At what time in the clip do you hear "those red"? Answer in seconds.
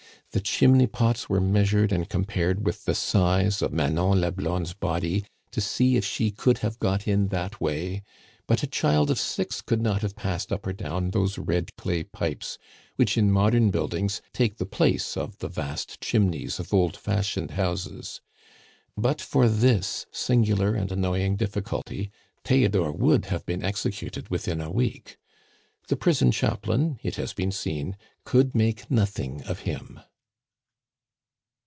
11.11-11.75